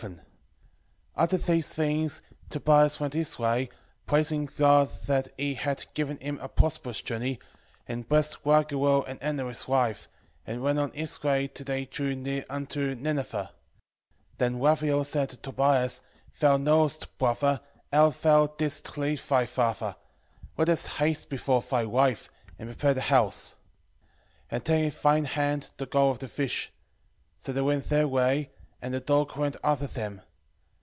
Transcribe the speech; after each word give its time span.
11:1 0.01 0.19
After 1.15 1.37
these 1.37 1.67
things 1.75 2.23
Tobias 2.49 2.99
went 2.99 3.13
his 3.13 3.37
way, 3.37 3.69
praising 4.07 4.47
God 4.47 4.89
that 5.05 5.27
he 5.37 5.53
had 5.53 5.85
given 5.93 6.17
him 6.17 6.39
a 6.41 6.49
prosperous 6.49 7.03
journey, 7.03 7.37
and 7.87 8.09
blessed 8.09 8.43
Raguel 8.43 9.05
and 9.07 9.19
Edna 9.21 9.45
his 9.45 9.67
wife, 9.67 10.07
and 10.47 10.63
went 10.63 10.79
on 10.79 10.89
his 10.93 11.21
way 11.21 11.47
till 11.49 11.65
they 11.65 11.85
drew 11.85 12.15
near 12.15 12.43
unto 12.49 12.95
Nineve. 12.95 13.29
11:2 13.29 13.49
Then 14.39 14.59
Raphael 14.59 15.03
said 15.03 15.29
to 15.29 15.37
Tobias, 15.37 16.01
Thou 16.39 16.57
knowest, 16.57 17.15
brother, 17.19 17.61
how 17.93 18.09
thou 18.09 18.47
didst 18.47 18.97
leave 18.97 19.23
thy 19.27 19.45
father: 19.45 19.95
11:3 20.57 20.57
Let 20.57 20.69
us 20.69 20.97
haste 20.97 21.29
before 21.29 21.61
thy 21.61 21.85
wife, 21.85 22.31
and 22.57 22.67
prepare 22.67 22.95
the 22.95 23.01
house. 23.01 23.53
11:4 24.49 24.49
And 24.49 24.65
take 24.65 24.93
in 24.95 24.99
thine 25.03 25.25
hand 25.25 25.69
the 25.77 25.85
gall 25.85 26.09
of 26.09 26.17
the 26.17 26.27
fish. 26.27 26.71
So 27.37 27.53
they 27.53 27.61
went 27.61 27.89
their 27.89 28.07
way, 28.07 28.49
and 28.83 28.95
the 28.95 28.99
dog 28.99 29.37
went 29.37 29.55
after 29.63 29.85
them. 29.85 30.19